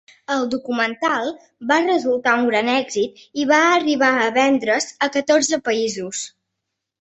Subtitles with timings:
[0.35, 1.27] El documental
[1.71, 6.25] va resultar un gran èxit i va arribar a vendre's a catorze països.